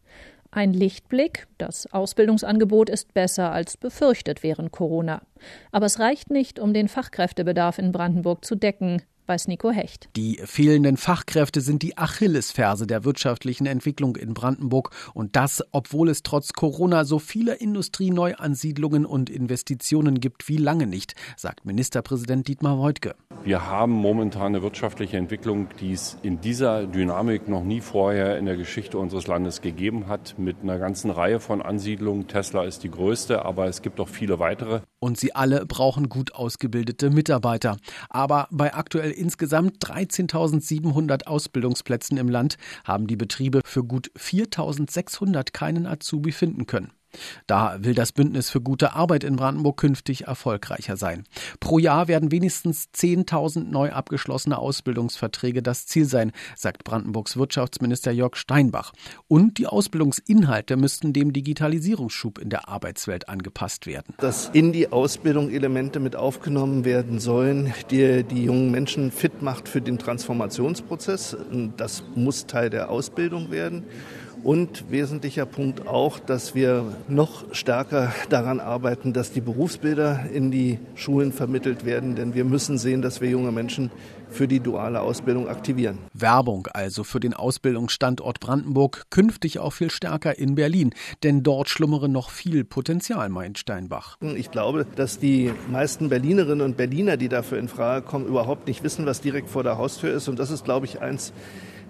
Ein 0.53 0.74
Lichtblick, 0.74 1.48
das 1.57 1.92
Ausbildungsangebot 1.94 2.89
ist 2.89 3.13
besser 3.13 3.53
als 3.53 3.77
befürchtet 3.77 4.44
während 4.44 4.74
Corona. 4.74 5.21
Aber 5.71 5.86
es 5.86 6.00
reicht 6.00 6.30
nicht, 6.30 6.59
um 6.59 6.74
den 6.74 6.89
Fachkräftebedarf 6.89 7.77
in 7.77 7.94
Brandenburg 7.94 8.44
zu 8.44 8.56
decken, 8.56 9.01
weiß 9.27 9.47
Nico 9.47 9.71
Hecht. 9.71 10.09
Die 10.15 10.39
fehlenden 10.44 10.97
Fachkräfte 10.97 11.62
sind 11.62 11.83
die 11.83 11.98
Achillesferse 11.98 12.88
der 12.88 13.03
wirtschaftlichen 13.05 13.65
Entwicklung 13.65 14.15
in 14.15 14.34
Brandenburg 14.34 14.91
und 15.13 15.36
das, 15.36 15.63
obwohl 15.72 16.10
es 16.10 16.24
trotz 16.24 16.53
Corona 16.53 17.05
so 17.05 17.19
viele 17.19 17.55
Industrieneuansiedlungen 17.55 19.05
und 19.05 19.29
Investitionen 19.29 20.19
gibt 20.19 20.48
wie 20.48 20.57
lange 20.57 20.88
nicht, 20.88 21.15
sagt 21.38 21.65
Ministerpräsident 21.65 22.48
Dietmar 22.48 22.79
Woidke. 22.79 23.15
Wir 23.43 23.65
haben 23.65 23.93
momentan 23.93 24.48
eine 24.48 24.62
wirtschaftliche 24.62 25.17
Entwicklung, 25.17 25.67
die 25.79 25.93
es 25.93 26.17
in 26.22 26.41
dieser 26.41 26.86
Dynamik 26.86 27.48
noch 27.48 27.63
nie 27.63 27.81
vorher 27.81 28.38
in 28.38 28.45
der 28.45 28.57
Geschichte 28.57 28.98
unseres 28.98 29.27
Landes 29.27 29.62
gegeben 29.62 30.07
hat, 30.07 30.36
mit 30.38 30.57
einer 30.62 30.77
ganzen 30.77 31.10
Reihe 31.10 31.39
von 31.39 31.62
Ansiedlungen. 31.62 32.27
Tesla 32.27 32.63
ist 32.63 32.84
die 32.84 32.91
größte, 32.91 33.43
aber 33.43 33.65
es 33.65 33.81
gibt 33.81 34.00
auch 34.00 34.10
viele 34.10 34.39
weitere. 34.39 34.81
Und 35.03 35.17
sie 35.17 35.34
alle 35.34 35.65
brauchen 35.65 36.10
gut 36.10 36.36
ausgebildete 36.36 37.10
Mitarbeiter. 37.10 37.77
Aber 38.10 38.48
bei 38.51 38.75
aktuell 38.75 39.10
insgesamt 39.10 39.84
13.700 39.84 41.25
Ausbildungsplätzen 41.25 42.17
im 42.17 42.29
Land 42.29 42.58
haben 42.84 43.08
die 43.08 43.15
Betriebe 43.15 43.62
für 43.65 43.84
gut 43.84 44.12
4.600 44.15 45.53
keinen 45.53 45.88
Azubi 45.88 46.31
finden 46.31 46.67
können. 46.67 46.91
Da 47.48 47.77
will 47.84 47.94
das 47.94 48.12
Bündnis 48.12 48.50
für 48.50 48.62
gute 48.62 48.94
Arbeit 48.94 49.24
in 49.24 49.36
Brandenburg 49.36 49.77
künftig 49.77 50.25
erfolgreicher 50.27 50.98
sein. 50.98 51.24
Pro 51.60 51.80
Jahr 51.80 52.08
werden 52.08 52.32
wenigstens 52.32 52.89
10.000 52.96 53.70
neu 53.70 53.91
abgeschlossene 53.91 54.58
Ausbildungsverträge 54.58 55.62
das 55.62 55.86
Ziel 55.86 56.06
sein, 56.06 56.32
sagt 56.56 56.84
Brandenburgs 56.84 57.38
Wirtschaftsminister 57.38 58.12
Jörg 58.12 58.36
Steinbach. 58.36 58.94
Und 59.27 59.58
die 59.58 59.68
Ausbildungsinhalte 59.68 60.77
müssten 60.77 61.13
dem 61.13 61.34
Digitalisierungsschub 61.34 62.39
in 62.39 62.50
der 62.50 62.70
Arbeitswelt 62.70 63.30
angepasst 63.30 63.88
werden. 63.88 64.13
Dass 64.20 64.50
in 64.53 64.72
die 64.72 64.91
Ausbildung 64.91 65.50
Elemente 65.50 66.00
mit 66.00 66.15
aufgenommen 66.15 66.86
werden 66.86 67.20
sollen, 67.20 67.74
die 67.89 68.24
die 68.24 68.44
jungen 68.44 68.72
Menschen 68.72 69.12
fit 69.12 69.41
macht 69.41 69.68
für 69.68 69.82
den 69.82 70.00
Transformationsprozess. 70.00 71.38
Das 71.77 72.03
muss 72.15 72.48
Teil 72.48 72.70
der 72.70 72.89
Ausbildung 72.89 73.51
werden. 73.51 73.84
Und 74.43 74.89
wesentlicher 74.89 75.45
Punkt 75.45 75.88
auch, 75.88 76.17
dass 76.17 76.55
wir 76.55 76.95
noch 77.07 77.53
stärker 77.53 78.13
daran 78.29 78.60
arbeiten, 78.60 79.13
dass 79.13 79.31
die 79.31 79.41
Berufsbilder 79.41 80.25
in 80.33 80.50
die 80.50 80.79
Schulen 80.95 81.31
vermittelt 81.31 81.86
werden. 81.86 82.15
Denn 82.15 82.33
wir 82.33 82.43
müssen 82.43 82.79
sehen, 82.79 83.01
dass 83.03 83.21
wir 83.21 83.29
junge 83.29 83.51
Menschen 83.51 83.91
für 84.31 84.48
die 84.48 84.60
duale 84.60 85.01
Ausbildung 85.01 85.48
aktivieren. 85.48 86.00
Werbung 86.13 86.67
also 86.74 87.03
für 87.03 87.19
den 87.19 87.33
Ausbildungsstandort 87.33 88.39
Brandenburg 88.39 89.03
künftig 89.10 89.60
auch 89.60 89.71
viel 89.74 89.91
stärker 89.91 90.38
in 90.39 90.55
Berlin, 90.55 90.93
denn 91.24 91.43
dort 91.43 91.69
schlummere 91.69 92.10
noch 92.10 92.29
viel 92.29 92.63
Potenzial, 92.63 93.29
meint 93.29 93.60
Steinbach. 93.60 94.17
Ich 94.21 94.50
glaube, 94.50 94.86
dass 94.95 95.19
die 95.19 95.51
meisten 95.69 96.10
Berlinerinnen 96.10 96.62
und 96.62 96.77
Berliner, 96.77 97.17
die 97.17 97.29
dafür 97.29 97.60
in 97.60 97.67
Frage 97.67 98.05
kommen, 98.05 98.25
überhaupt 98.25 98.67
nicht 98.67 98.83
wissen, 98.83 99.05
was 99.05 99.21
direkt 99.21 99.50
vor 99.50 99.63
der 99.63 99.77
Haustür 99.77 100.13
ist 100.13 100.27
und 100.27 100.39
das 100.39 100.50
ist, 100.50 100.63
glaube 100.63 100.86
ich, 100.86 101.01
eins 101.01 101.33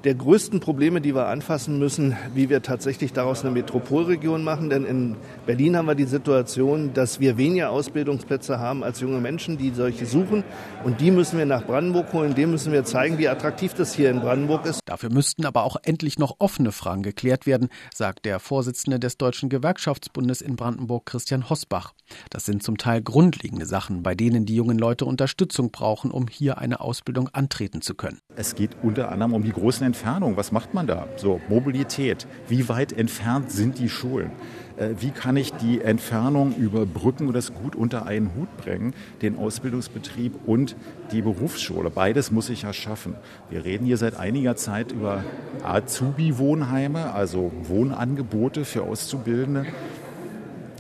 der 0.04 0.16
größten 0.16 0.60
Probleme, 0.60 1.00
die 1.00 1.14
wir 1.14 1.28
anfassen 1.28 1.78
müssen, 1.78 2.16
wie 2.34 2.50
wir 2.50 2.62
tatsächlich 2.62 3.14
daraus 3.14 3.42
eine 3.42 3.52
Metropolregion 3.52 4.44
machen. 4.44 4.70
Denn 4.70 4.86
in 4.86 5.16
Berlin 5.46 5.78
haben 5.78 5.86
wir 5.86 5.96
die 5.96 6.06
Situation, 6.06 6.94
dass 6.94 7.20
wir 7.20 7.38
weniger 7.38 7.70
Ausbildungsplätze 7.70 8.60
haben 8.60 8.84
als 8.84 9.00
junge 9.00 9.20
Menschen, 9.20 9.58
die 9.58 9.72
solche 9.72 10.06
suchen. 10.06 10.44
Und 10.84 11.02
die 11.02 11.12
müssen 11.12 11.38
wir 11.38 11.46
nach 11.46 11.66
Brandenburg 11.66 12.12
holen. 12.14 12.34
Dem 12.34 12.52
müssen 12.52 12.74
wir 12.74 12.84
zeigen, 12.84 13.18
wie 13.18 13.28
attraktiv 13.28 13.74
das 13.74 13.94
hier 13.94 14.10
in 14.10 14.22
Brandenburg 14.22 14.66
ist. 14.66 14.81
Dafür 14.92 15.10
müssten 15.10 15.46
aber 15.46 15.64
auch 15.64 15.78
endlich 15.84 16.20
noch 16.20 16.36
offene 16.40 16.74
Fragen 16.74 17.02
geklärt 17.02 17.46
werden, 17.46 17.70
sagt 17.94 18.26
der 18.26 18.42
Vorsitzende 18.42 19.00
des 19.00 19.16
Deutschen 19.16 19.48
Gewerkschaftsbundes 19.48 20.42
in 20.42 20.58
Brandenburg, 20.58 21.06
Christian 21.06 21.50
Hosbach. 21.50 21.94
Das 22.30 22.44
sind 22.44 22.62
zum 22.62 22.78
Teil 22.78 23.02
grundlegende 23.02 23.66
Sachen, 23.66 24.04
bei 24.04 24.16
denen 24.16 24.46
die 24.46 24.56
jungen 24.56 24.78
Leute 24.78 25.06
Unterstützung 25.06 25.72
brauchen, 25.72 26.12
um 26.12 26.28
hier 26.28 26.58
eine 26.58 26.82
Ausbildung 26.82 27.30
antreten 27.30 27.82
zu 27.82 27.96
können. 27.96 28.20
Es 28.36 28.54
geht 28.54 28.72
unter 28.84 29.14
anderem 29.14 29.34
um 29.34 29.44
die 29.44 29.54
großen 29.54 29.86
Entfernung. 29.86 30.36
Was 30.36 30.52
macht 30.52 30.74
man 30.74 30.88
da? 30.88 31.08
So, 31.16 31.40
Mobilität. 31.48 32.28
Wie 32.50 32.68
weit 32.68 32.92
entfernt 32.92 33.50
sind 33.50 33.80
die 33.80 33.88
Schulen? 33.88 34.32
Äh, 34.82 34.96
wie 35.00 35.12
kann 35.12 35.38
ich 35.38 35.54
die 35.54 35.82
Entfernung 35.82 36.56
überbrücken 36.56 37.28
und 37.28 37.34
das 37.34 37.54
gut 37.54 37.76
unter 37.76 38.06
einen 38.06 38.34
Hut 38.36 38.56
bringen, 38.58 38.94
den 39.22 39.38
Ausbildungsbetrieb 39.38 40.34
und 40.46 40.76
die 41.12 41.22
Berufsschule? 41.22 41.90
Beides 41.90 42.32
muss 42.32 42.50
ich 42.50 42.64
ja 42.64 42.74
schaffen. 42.74 43.16
Wir 43.50 43.64
reden 43.64 43.86
hier 43.86 43.98
seit 43.98 44.18
einiger 44.18 44.56
Zeit 44.56 44.81
über 44.90 45.26
Azubi-Wohnheime, 45.64 47.14
also 47.14 47.52
Wohnangebote 47.64 48.64
für 48.64 48.84
Auszubildende. 48.84 49.66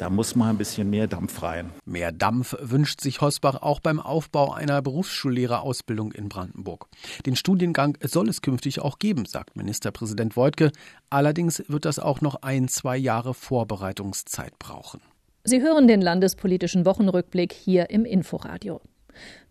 Da 0.01 0.09
muss 0.09 0.35
mal 0.35 0.49
ein 0.49 0.57
bisschen 0.57 0.89
mehr 0.89 1.05
Dampf 1.05 1.43
rein. 1.43 1.69
Mehr 1.85 2.11
Dampf 2.11 2.55
wünscht 2.59 3.01
sich 3.01 3.21
Hosbach 3.21 3.61
auch 3.61 3.79
beim 3.79 3.99
Aufbau 3.99 4.51
einer 4.51 4.81
Berufsschullehrerausbildung 4.81 6.11
in 6.13 6.27
Brandenburg. 6.27 6.87
Den 7.27 7.35
Studiengang 7.35 7.99
soll 8.03 8.27
es 8.27 8.41
künftig 8.41 8.79
auch 8.79 8.97
geben, 8.97 9.25
sagt 9.25 9.55
Ministerpräsident 9.55 10.35
Woidke. 10.35 10.71
Allerdings 11.11 11.63
wird 11.67 11.85
das 11.85 11.99
auch 11.99 12.19
noch 12.21 12.41
ein, 12.41 12.67
zwei 12.67 12.97
Jahre 12.97 13.35
Vorbereitungszeit 13.35 14.57
brauchen. 14.57 15.01
Sie 15.43 15.61
hören 15.61 15.87
den 15.87 16.01
landespolitischen 16.01 16.87
Wochenrückblick 16.87 17.53
hier 17.53 17.91
im 17.91 18.03
Inforadio. 18.03 18.81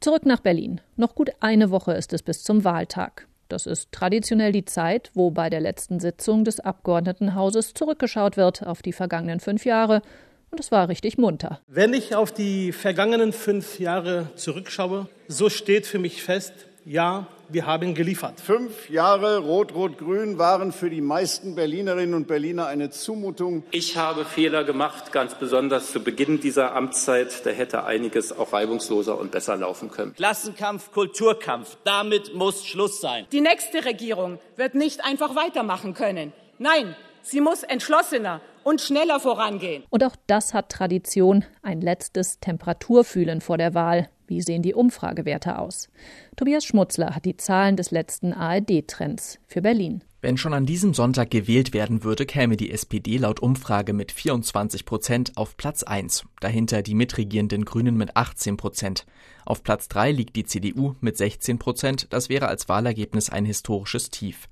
Zurück 0.00 0.26
nach 0.26 0.40
Berlin. 0.40 0.80
Noch 0.96 1.14
gut 1.14 1.30
eine 1.38 1.70
Woche 1.70 1.92
ist 1.92 2.12
es 2.12 2.24
bis 2.24 2.42
zum 2.42 2.64
Wahltag. 2.64 3.28
Das 3.52 3.66
ist 3.66 3.90
traditionell 3.92 4.52
die 4.52 4.64
Zeit, 4.64 5.10
wo 5.14 5.30
bei 5.30 5.50
der 5.50 5.60
letzten 5.60 6.00
Sitzung 6.00 6.44
des 6.44 6.60
Abgeordnetenhauses 6.60 7.74
zurückgeschaut 7.74 8.36
wird 8.36 8.64
auf 8.64 8.80
die 8.80 8.92
vergangenen 8.92 9.40
fünf 9.40 9.64
Jahre 9.64 10.02
und 10.50 10.60
es 10.60 10.72
war 10.72 10.88
richtig 10.88 11.18
munter. 11.18 11.60
Wenn 11.68 11.92
ich 11.92 12.14
auf 12.14 12.32
die 12.32 12.72
vergangenen 12.72 13.32
fünf 13.32 13.78
Jahre 13.78 14.30
zurückschaue, 14.34 15.08
so 15.28 15.48
steht 15.48 15.86
für 15.86 15.98
mich 15.98 16.22
fest, 16.22 16.52
ja, 16.90 17.28
wir 17.48 17.66
haben 17.66 17.94
geliefert. 17.94 18.40
Fünf 18.40 18.90
Jahre 18.90 19.38
Rot-Rot-Grün 19.38 20.38
waren 20.38 20.72
für 20.72 20.90
die 20.90 21.00
meisten 21.00 21.54
Berlinerinnen 21.54 22.14
und 22.14 22.26
Berliner 22.26 22.66
eine 22.66 22.90
Zumutung. 22.90 23.62
Ich 23.70 23.96
habe 23.96 24.24
Fehler 24.24 24.64
gemacht, 24.64 25.12
ganz 25.12 25.36
besonders 25.36 25.92
zu 25.92 26.02
Beginn 26.02 26.40
dieser 26.40 26.74
Amtszeit. 26.74 27.46
Da 27.46 27.50
hätte 27.50 27.84
einiges 27.84 28.36
auch 28.36 28.52
reibungsloser 28.52 29.16
und 29.16 29.30
besser 29.30 29.56
laufen 29.56 29.92
können. 29.92 30.14
Klassenkampf, 30.14 30.90
Kulturkampf, 30.90 31.78
damit 31.84 32.34
muss 32.34 32.66
Schluss 32.66 33.00
sein. 33.00 33.24
Die 33.30 33.40
nächste 33.40 33.84
Regierung 33.84 34.40
wird 34.56 34.74
nicht 34.74 35.04
einfach 35.04 35.36
weitermachen 35.36 35.94
können. 35.94 36.32
Nein, 36.58 36.96
sie 37.22 37.40
muss 37.40 37.62
entschlossener 37.62 38.40
und 38.64 38.80
schneller 38.80 39.20
vorangehen. 39.20 39.84
Und 39.90 40.02
auch 40.02 40.16
das 40.26 40.54
hat 40.54 40.70
Tradition, 40.70 41.44
ein 41.62 41.80
letztes 41.80 42.40
Temperaturfühlen 42.40 43.40
vor 43.40 43.58
der 43.58 43.74
Wahl. 43.74 44.08
Wie 44.30 44.42
sehen 44.42 44.62
die 44.62 44.74
Umfragewerte 44.74 45.58
aus? 45.58 45.88
Tobias 46.36 46.64
Schmutzler 46.64 47.16
hat 47.16 47.24
die 47.24 47.36
Zahlen 47.36 47.76
des 47.76 47.90
letzten 47.90 48.32
ARD-Trends 48.32 49.40
für 49.48 49.60
Berlin. 49.60 50.04
Wenn 50.20 50.36
schon 50.36 50.54
an 50.54 50.66
diesem 50.66 50.94
Sonntag 50.94 51.32
gewählt 51.32 51.74
werden 51.74 52.04
würde, 52.04 52.26
käme 52.26 52.56
die 52.56 52.70
SPD 52.70 53.16
laut 53.16 53.40
Umfrage 53.40 53.92
mit 53.92 54.12
24 54.12 54.84
Prozent 54.84 55.36
auf 55.36 55.56
Platz 55.56 55.82
1. 55.82 56.26
Dahinter 56.38 56.82
die 56.82 56.94
mitregierenden 56.94 57.64
Grünen 57.64 57.96
mit 57.96 58.16
18 58.16 58.56
Prozent. 58.56 59.04
Auf 59.44 59.64
Platz 59.64 59.88
3 59.88 60.12
liegt 60.12 60.36
die 60.36 60.44
CDU 60.44 60.94
mit 61.00 61.16
16 61.16 61.58
Prozent. 61.58 62.06
Das 62.10 62.28
wäre 62.28 62.46
als 62.46 62.68
Wahlergebnis 62.68 63.30
ein 63.30 63.44
historisches 63.44 64.10
Tief. 64.10 64.48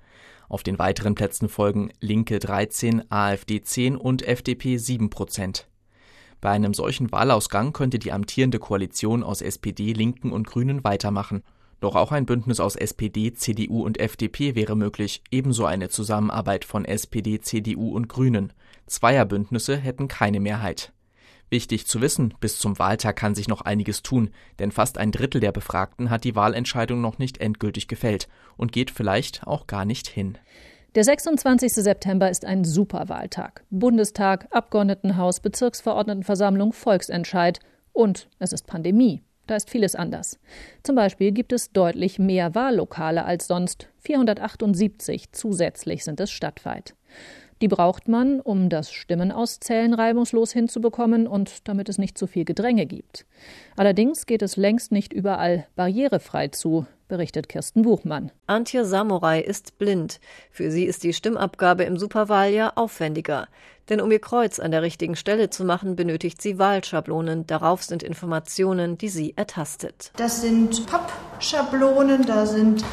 Auf 0.49 0.65
den 0.65 0.81
weiteren 0.81 1.15
Plätzen 1.15 1.49
folgen 1.49 1.93
Linke 2.01 2.41
13, 2.41 3.13
AfD 3.13 3.63
10 3.63 3.97
und 3.97 4.27
FDP 4.27 4.77
7 4.77 5.09
Prozent. 5.09 5.69
Bei 6.41 6.51
einem 6.51 6.75
solchen 6.75 7.11
Wahlausgang 7.11 7.73
könnte 7.73 7.99
die 7.99 8.13
amtierende 8.13 8.59
Koalition 8.59 9.23
aus 9.23 9.43
SPD, 9.43 9.93
Linken 9.93 10.31
und 10.31 10.47
Grünen 10.47 10.85
weitermachen. 10.85 11.43
Doch 11.81 11.97
auch 11.97 12.13
ein 12.13 12.27
Bündnis 12.27 12.61
aus 12.61 12.77
SPD, 12.77 13.33
CDU 13.33 13.85
und 13.85 14.01
FDP 14.01 14.55
wäre 14.55 14.77
möglich, 14.77 15.23
ebenso 15.31 15.65
eine 15.65 15.89
Zusammenarbeit 15.89 16.65
von 16.65 16.85
SPD, 16.85 17.41
CDU 17.41 17.95
und 17.95 18.09
Grünen. 18.09 18.53
Zweierbündnisse 18.87 19.77
hätten 19.77 20.09
keine 20.09 20.41
Mehrheit. 20.41 20.93
Wichtig 21.51 21.87
zu 21.87 22.01
wissen, 22.01 22.35
bis 22.41 22.59
zum 22.59 22.79
Wahltag 22.79 23.17
kann 23.17 23.35
sich 23.35 23.49
noch 23.49 23.63
einiges 23.63 24.03
tun, 24.03 24.31
denn 24.59 24.71
fast 24.71 24.99
ein 24.99 25.13
Drittel 25.13 25.41
der 25.41 25.53
Befragten 25.53 26.11
hat 26.11 26.25
die 26.25 26.37
Wahlentscheidung 26.37 27.01
noch 27.01 27.19
nicht 27.19 27.39
endgültig 27.39 27.89
gefällt 27.89 28.29
und 28.57 28.73
geht 28.73 28.91
vielleicht 28.91 29.47
auch 29.47 29.67
gar 29.67 29.85
nicht 29.85 30.09
hin. 30.09 30.37
Der 30.95 31.05
26. 31.05 31.75
September 31.75 32.31
ist 32.31 32.47
ein 32.47 32.65
Superwahltag. 32.65 33.63
Bundestag, 33.69 34.47
Abgeordnetenhaus, 34.51 35.41
Bezirksverordnetenversammlung, 35.41 36.73
Volksentscheid 36.73 37.61
und 37.93 38.29
es 38.39 38.55
ist 38.55 38.67
Pandemie. 38.67 39.23
Da 39.47 39.57
ist 39.57 39.69
vieles 39.69 39.95
anders. 39.95 40.39
Zum 40.83 40.97
Beispiel 40.97 41.33
gibt 41.33 41.53
es 41.53 41.73
deutlich 41.73 42.19
mehr 42.19 42.55
Wahllokale 42.55 43.27
als 43.27 43.47
sonst. 43.47 43.89
478 43.99 45.33
zusätzlich 45.33 46.05
sind 46.05 46.21
es 46.21 46.31
stadtweit. 46.31 46.95
Die 47.61 47.69
braucht 47.69 48.07
man, 48.07 48.41
um 48.41 48.69
das 48.69 48.93
Stimmenauszählen 48.93 49.95
reibungslos 49.95 50.53
hinzubekommen 50.53 51.27
und 51.27 51.67
damit 51.67 51.89
es 51.89 51.99
nicht 51.99 52.17
zu 52.17 52.27
viel 52.27 52.45
Gedränge 52.45 52.87
gibt. 52.87 53.27
Allerdings 53.77 54.27
geht 54.27 54.43
es 54.43 54.57
längst 54.57 54.93
nicht 54.93 55.13
überall 55.13 55.67
barrierefrei 55.75 56.49
zu, 56.49 56.87
berichtet 57.09 57.49
Kirsten 57.49 57.83
Buchmann. 57.83 58.31
Antje 58.47 58.85
Samurai 58.85 59.41
ist 59.41 59.79
blind. 59.79 60.21
Für 60.51 60.71
sie 60.71 60.85
ist 60.85 61.03
die 61.03 61.13
Stimmabgabe 61.13 61.85
im 61.85 61.99
Superwahljahr 61.99 62.77
aufwendiger. 62.77 63.49
Denn 63.89 64.01
um 64.01 64.11
ihr 64.13 64.21
Kreuz 64.21 64.61
an 64.61 64.71
der 64.71 64.83
richtigen 64.83 65.17
Stelle 65.17 65.51
zu 65.51 65.65
machen, 65.65 65.97
benötigt 65.97 66.43
sie 66.43 66.59
Wahlschablonen. 66.59 67.47
Darauf 67.47 67.83
sind 67.83 68.03
Informationen, 68.03 68.99
die 68.99 69.09
sie 69.09 69.33
ertastet. 69.37 70.13
Das 70.17 70.43
sind 70.43 70.87
Pappschablonen, 70.87 72.27
da 72.27 72.45
sind 72.45 72.85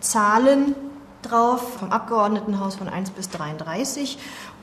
Zahlen 0.00 0.74
drauf 1.22 1.78
vom 1.78 1.90
Abgeordnetenhaus 1.90 2.76
von 2.76 2.88
1 2.88 3.10
bis 3.10 3.30
33 3.30 4.18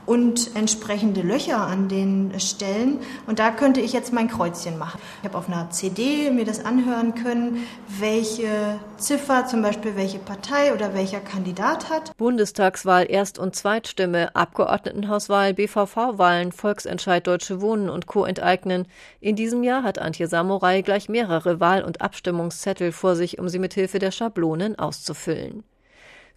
und 0.06 0.56
entsprechende 0.56 1.20
Löcher 1.20 1.58
an 1.58 1.88
den 1.88 2.38
Stellen. 2.40 2.98
Und 3.26 3.38
da 3.38 3.50
könnte 3.50 3.80
ich 3.80 3.92
jetzt 3.92 4.12
mein 4.12 4.28
Kreuzchen 4.28 4.76
machen. 4.78 5.00
Ich 5.22 5.28
habe 5.28 5.38
auf 5.38 5.48
einer 5.48 5.70
CD 5.70 6.30
mir 6.30 6.44
das 6.44 6.64
anhören 6.64 7.14
können, 7.14 7.64
welche 7.86 8.80
Ziffer, 8.96 9.46
zum 9.46 9.62
Beispiel 9.62 9.96
welche 9.96 10.18
Partei 10.18 10.74
oder 10.74 10.94
welcher 10.94 11.20
Kandidat 11.20 11.90
hat. 11.90 12.16
Bundestagswahl, 12.16 13.06
Erst- 13.08 13.38
und 13.38 13.54
Zweitstimme, 13.54 14.34
Abgeordnetenhauswahl, 14.34 15.54
BVV-Wahlen, 15.54 16.50
Volksentscheid 16.50 17.24
Deutsche 17.26 17.60
Wohnen 17.60 17.88
und 17.88 18.06
Co. 18.06 18.24
enteignen. 18.24 18.88
In 19.20 19.36
diesem 19.36 19.62
Jahr 19.62 19.84
hat 19.84 20.00
Antje 20.00 20.26
Samurai 20.26 20.82
gleich 20.82 21.08
mehrere 21.08 21.60
Wahl- 21.60 21.84
und 21.84 22.00
Abstimmungszettel 22.00 22.90
vor 22.90 23.14
sich, 23.14 23.38
um 23.38 23.48
sie 23.48 23.58
mit 23.60 23.74
Hilfe 23.74 24.00
der 24.00 24.10
Schablonen 24.10 24.76
auszufüllen. 24.76 25.62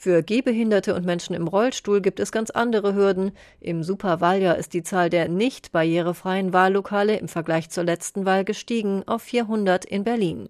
Für 0.04 0.22
Gehbehinderte 0.22 0.96
und 0.96 1.06
Menschen 1.06 1.34
im 1.34 1.48
Rollstuhl 1.48 2.02
gibt 2.02 2.20
es 2.20 2.34
ganz 2.34 2.50
andere 2.50 2.94
Hürden. 2.94 3.32
Im 3.62 3.84
Superwahljahr 3.84 4.58
ist 4.58 4.74
die 4.74 4.84
Zahl 4.84 5.10
der 5.10 5.30
nicht 5.30 5.72
barrierefreien 5.72 6.52
Wahllokale 6.52 7.16
im 7.16 7.30
Vergleich 7.30 7.70
zur 7.70 7.86
letzten 7.86 8.26
Wahl 8.26 8.44
gestiegen 8.44 9.04
auf 9.06 9.22
400 9.22 9.86
in 9.86 10.04
Berlin. 10.04 10.50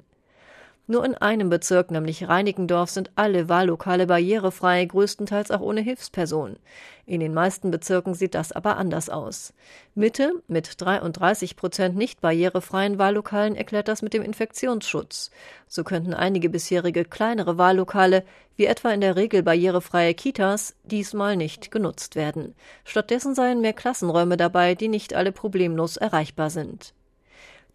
Nur 0.86 1.06
in 1.06 1.16
einem 1.16 1.50
Bezirk, 1.50 1.92
nämlich 1.92 2.28
Reinickendorf, 2.28 2.90
sind 2.90 3.12
alle 3.16 3.48
Wahllokale 3.48 4.06
barrierefrei, 4.06 4.84
größtenteils 4.84 5.50
auch 5.50 5.62
ohne 5.62 5.80
Hilfsperson. 5.80 6.58
In 7.06 7.22
den 7.22 7.34
meisten 7.34 7.72
Bezirken 7.72 8.14
sieht 8.14 8.36
das 8.36 8.52
aber 8.52 8.76
anders 8.76 9.10
aus. 9.10 9.54
Mitte 9.96 10.34
mit 10.48 10.82
33 10.82 11.56
Prozent 11.56 11.96
nicht 11.96 12.20
barrierefreien 12.20 12.98
Wahllokalen 12.98 13.56
erklärt 13.56 13.88
das 13.88 14.02
mit 14.02 14.14
dem 14.14 14.24
Infektionsschutz. 14.24 15.32
So 15.70 15.86
könnten 15.86 16.14
einige 16.14 16.50
bisherige 16.50 17.06
kleinere 17.06 17.58
Wahllokale, 17.58 18.26
wie 18.58 18.66
etwa 18.66 18.92
in 18.92 19.00
der 19.00 19.16
Regel 19.16 19.42
barrierefreie 19.42 20.14
Kitas, 20.14 20.76
diesmal 20.84 21.38
nicht 21.38 21.72
genutzt 21.72 22.18
werden. 22.18 22.56
Stattdessen 22.84 23.36
seien 23.36 23.62
mehr 23.62 23.74
Klassenräume 23.74 24.36
dabei, 24.36 24.76
die 24.76 24.90
nicht 24.90 25.14
alle 25.14 25.32
problemlos 25.32 25.96
erreichbar 25.96 26.50
sind. 26.50 26.94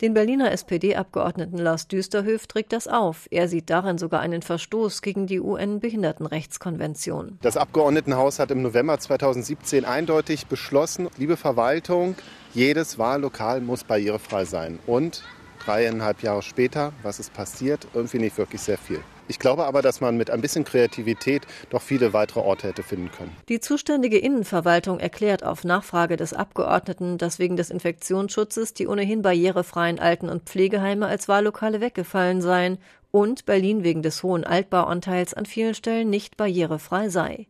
Den 0.00 0.14
Berliner 0.14 0.52
SPD-Abgeordneten 0.52 1.58
Lars 1.58 1.88
Düsterhöf 1.88 2.46
trägt 2.46 2.72
das 2.72 2.86
auf. 2.86 3.26
Er 3.32 3.48
sieht 3.48 3.68
darin 3.68 3.98
sogar 3.98 4.20
einen 4.20 4.42
Verstoß 4.42 5.02
gegen 5.02 5.26
die 5.26 5.40
UN-Behindertenrechtskonvention. 5.40 7.40
Das 7.42 7.56
Abgeordnetenhaus 7.56 8.38
hat 8.38 8.52
im 8.52 8.62
November 8.62 9.00
2017 9.00 9.84
eindeutig 9.84 10.46
beschlossen, 10.46 11.08
liebe 11.16 11.36
Verwaltung, 11.36 12.14
jedes 12.54 13.00
Wahllokal 13.00 13.60
muss 13.60 13.82
barrierefrei 13.82 14.44
sein. 14.44 14.78
Und 14.86 15.24
dreieinhalb 15.64 16.22
Jahre 16.22 16.42
später, 16.42 16.92
was 17.02 17.18
ist 17.18 17.32
passiert? 17.32 17.88
Irgendwie 17.92 18.20
nicht 18.20 18.38
wirklich 18.38 18.60
sehr 18.60 18.78
viel. 18.78 19.00
Ich 19.28 19.38
glaube 19.38 19.66
aber, 19.66 19.82
dass 19.82 20.00
man 20.00 20.16
mit 20.16 20.30
ein 20.30 20.40
bisschen 20.40 20.64
Kreativität 20.64 21.46
doch 21.70 21.82
viele 21.82 22.12
weitere 22.12 22.40
Orte 22.40 22.68
hätte 22.68 22.82
finden 22.82 23.10
können. 23.10 23.36
Die 23.48 23.60
zuständige 23.60 24.18
Innenverwaltung 24.18 24.98
erklärt 24.98 25.44
auf 25.44 25.64
Nachfrage 25.64 26.16
des 26.16 26.32
Abgeordneten, 26.32 27.18
dass 27.18 27.38
wegen 27.38 27.56
des 27.56 27.70
Infektionsschutzes 27.70 28.74
die 28.74 28.86
ohnehin 28.86 29.22
barrierefreien 29.22 29.98
Alten- 29.98 30.30
und 30.30 30.44
Pflegeheime 30.44 31.06
als 31.06 31.28
Wahllokale 31.28 31.80
weggefallen 31.80 32.40
seien 32.40 32.78
und 33.10 33.46
Berlin 33.46 33.84
wegen 33.84 34.02
des 34.02 34.22
hohen 34.22 34.44
Altbauanteils 34.44 35.34
an 35.34 35.46
vielen 35.46 35.74
Stellen 35.74 36.10
nicht 36.10 36.36
barrierefrei 36.36 37.08
sei. 37.08 37.46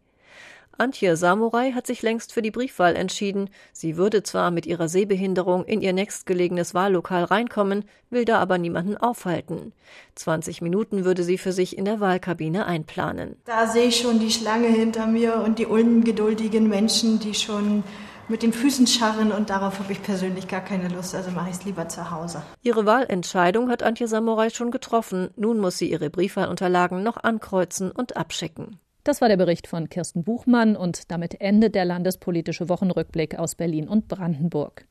Antje 0.81 1.17
Samurai 1.17 1.73
hat 1.73 1.89
sich 1.89 2.03
längst 2.03 2.33
für 2.33 2.41
die 2.41 2.53
Briefwahl 2.53 2.95
entschieden. 2.95 3.51
Sie 3.73 3.97
würde 3.97 4.23
zwar 4.23 4.53
mit 4.53 4.65
ihrer 4.65 4.89
Sehbehinderung 4.89 5.65
in 5.65 5.81
ihr 5.81 5.93
nächstgelegenes 5.93 6.73
Wahllokal 6.73 7.25
reinkommen, 7.25 7.85
will 8.11 8.25
da 8.25 8.39
aber 8.39 8.59
niemanden 8.59 8.97
aufhalten. 8.97 9.73
20 10.15 10.63
Minuten 10.63 11.05
würde 11.05 11.25
sie 11.25 11.37
für 11.37 11.51
sich 11.51 11.77
in 11.77 11.85
der 11.85 11.99
Wahlkabine 11.99 12.67
einplanen. 12.67 13.35
Da 13.45 13.67
sehe 13.67 13.87
ich 13.87 13.97
schon 13.97 14.21
die 14.21 14.31
Schlange 14.31 14.69
hinter 14.69 15.09
mir 15.09 15.43
und 15.45 15.59
die 15.59 15.67
ungeduldigen 15.67 16.69
Menschen, 16.69 17.19
die 17.19 17.35
schon 17.35 17.83
mit 18.29 18.45
den 18.45 18.53
Füßen 18.53 18.87
scharren 18.87 19.33
und 19.33 19.51
darauf 19.51 19.81
habe 19.81 19.93
ich 19.93 20.03
persönlich 20.03 20.47
gar 20.47 20.61
keine 20.61 20.89
Lust, 20.89 21.13
also 21.15 21.33
mache 21.33 21.51
ich 21.51 21.57
es 21.57 21.65
lieber 21.65 21.89
zu 21.89 22.13
Hause. 22.13 22.43
Ihre 22.63 22.87
Wahlentscheidung 22.87 23.69
hat 23.69 23.83
Antje 23.83 24.07
Samurai 24.07 24.51
schon 24.51 24.71
getroffen. 24.71 25.31
Nun 25.35 25.59
muss 25.59 25.79
sie 25.79 25.91
ihre 25.91 26.09
Briefwahlunterlagen 26.09 27.03
noch 27.03 27.17
ankreuzen 27.17 27.91
und 27.91 28.17
abschicken. 28.17 28.79
Das 29.09 29.23
war 29.23 29.31
der 29.31 29.39
Bericht 29.39 29.67
von 29.67 29.89
Kirsten 29.89 30.23
Buchmann 30.23 30.77
und 30.77 31.11
damit 31.11 31.41
endet 31.41 31.75
der 31.75 31.87
landespolitische 31.87 32.69
Wochenrückblick 32.69 33.39
aus 33.39 33.55
Berlin 33.55 33.89
und 33.89 34.07
Brandenburg. 34.07 34.87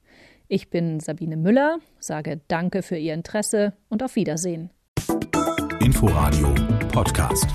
Ich 0.47 0.71
bin 0.71 1.00
Sabine 1.00 1.38
Müller, 1.38 1.77
sage 2.00 2.41
Danke 2.47 2.81
für 2.81 2.97
Ihr 2.97 3.13
Interesse 3.13 3.74
und 3.89 4.01
auf 4.01 4.15
Wiedersehen. 4.15 4.71
Inforadio 5.81 6.55
Podcast. 6.91 7.45